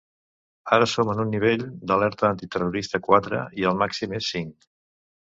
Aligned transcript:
Ara 0.77 0.85
som 0.93 1.09
en 1.13 1.19
un 1.23 1.27
nivell 1.33 1.65
d’alerta 1.91 2.25
antiterrorista 2.33 3.01
quatre, 3.09 3.43
i 3.65 3.69
el 3.73 3.77
màxim 3.83 4.17
és 4.21 4.31
cinc. 4.37 4.67